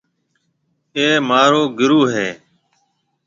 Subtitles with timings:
[0.97, 2.29] اَي مهارو گُرو هيَ۔